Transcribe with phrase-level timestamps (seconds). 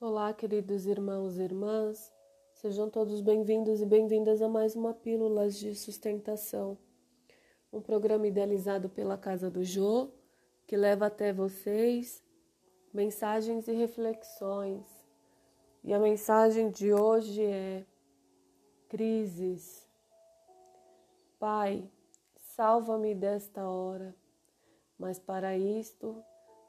[0.00, 2.12] Olá, queridos irmãos e irmãs,
[2.52, 6.76] sejam todos bem-vindos e bem-vindas a mais uma Pílulas de Sustentação,
[7.72, 10.10] um programa idealizado pela Casa do Jô,
[10.66, 12.22] que leva até vocês
[12.92, 14.84] mensagens e reflexões.
[15.84, 17.86] E a mensagem de hoje é:
[18.88, 19.88] crises.
[21.38, 21.88] Pai,
[22.40, 24.14] salva-me desta hora,
[24.98, 26.20] mas para isto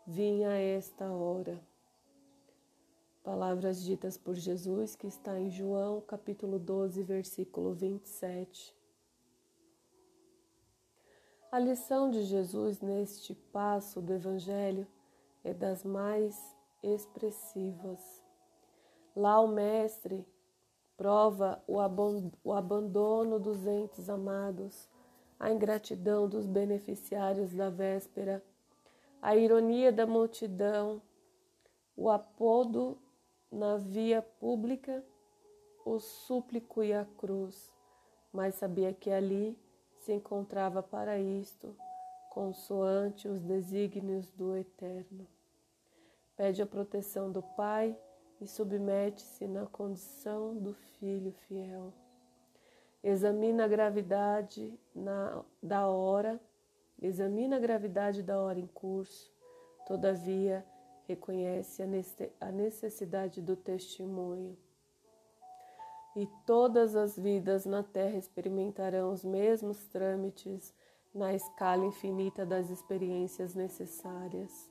[0.05, 1.59] vinha esta hora.
[3.25, 8.71] Palavras ditas por Jesus que está em João capítulo 12, versículo 27.
[11.51, 14.85] A lição de Jesus neste passo do Evangelho
[15.43, 16.39] é das mais
[16.83, 18.23] expressivas.
[19.15, 20.23] Lá o Mestre
[20.95, 24.87] prova o abandono dos entes amados,
[25.39, 28.45] a ingratidão dos beneficiários da véspera,
[29.19, 31.01] a ironia da multidão,
[31.97, 32.99] o apodo
[33.51, 35.03] na via pública
[35.85, 37.71] o súplico e a cruz,
[38.33, 39.57] mas sabia que ali
[39.99, 41.75] se encontrava para isto,
[42.31, 45.27] consoante os desígnios do Eterno.
[46.35, 47.97] Pede a proteção do Pai
[48.41, 51.93] e submete-se na condição do Filho fiel.
[53.03, 56.41] Examina a gravidade na, da hora,
[57.01, 59.31] examina a gravidade da hora em curso,
[59.85, 60.65] todavia,
[61.07, 61.83] reconhece
[62.39, 64.57] a necessidade do testemunho.
[66.15, 70.73] E todas as vidas na Terra experimentarão os mesmos trâmites
[71.13, 74.69] na escala infinita das experiências necessárias.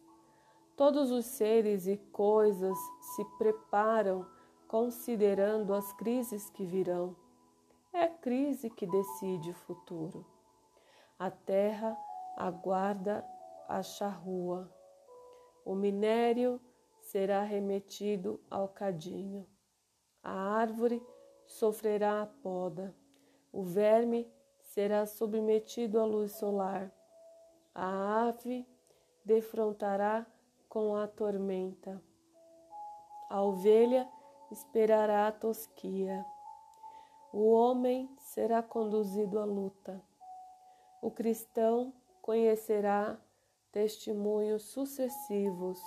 [0.77, 2.77] Todos os seres e coisas
[3.15, 4.27] se preparam
[4.67, 7.15] considerando as crises que virão.
[7.93, 10.27] É a crise que decide o futuro.
[11.19, 11.97] A terra
[12.37, 13.25] aguarda
[13.69, 14.69] a charrua
[15.65, 16.61] o minério
[17.01, 19.47] será remetido ao cadinho.
[20.23, 21.03] A árvore
[21.47, 22.95] sofrerá a poda.
[23.53, 26.93] O verme será submetido à luz solar.
[27.75, 28.67] A ave
[29.25, 30.27] defrontará
[30.69, 32.03] com a tormenta.
[33.31, 34.09] A ovelha
[34.51, 36.25] esperará a tosquia.
[37.33, 40.01] O homem será conduzido à luta.
[41.03, 43.19] O cristão conhecerá
[43.75, 45.83] testemunhos sucessivos.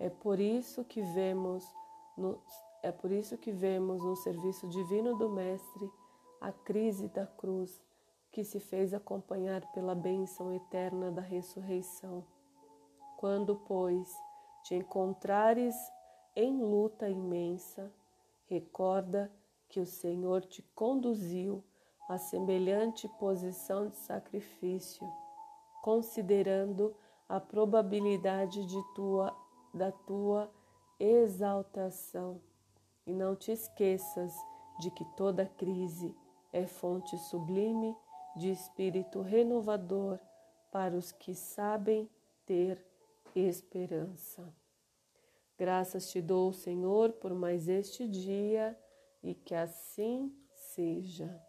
[0.00, 1.64] É por isso que vemos
[2.18, 2.42] no,
[2.82, 5.88] é por isso que vemos no serviço divino do Mestre
[6.40, 7.80] a crise da cruz
[8.32, 12.26] que se fez acompanhar pela bênção eterna da ressurreição.
[13.16, 14.12] Quando, pois,
[14.64, 15.76] te encontrares
[16.34, 17.94] em luta imensa,
[18.46, 19.32] recorda
[19.68, 21.62] que o Senhor te conduziu
[22.08, 25.06] a semelhante posição de sacrifício
[25.86, 26.96] considerando
[27.28, 29.32] a probabilidade de tua,
[29.72, 30.52] da tua
[30.98, 32.40] exaltação.
[33.06, 34.34] E não te esqueças
[34.80, 36.12] de que toda crise
[36.52, 37.96] é fonte sublime
[38.34, 40.18] de espírito renovador
[40.72, 42.10] para os que sabem
[42.44, 42.84] ter
[43.32, 44.52] esperança.
[45.56, 48.76] Graças te dou, Senhor, por mais este dia
[49.22, 51.45] e que assim seja.